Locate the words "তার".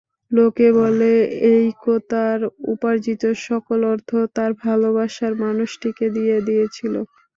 2.11-2.39, 4.35-4.51